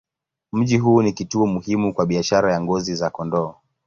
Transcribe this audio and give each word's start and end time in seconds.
Mji 0.51 0.77
huu 0.77 1.01
ni 1.01 1.13
kituo 1.13 1.45
muhimu 1.45 1.93
kwa 1.93 2.05
biashara 2.05 2.53
ya 2.53 2.61
ngozi 2.61 2.95
za 2.95 3.09
kondoo. 3.09 3.55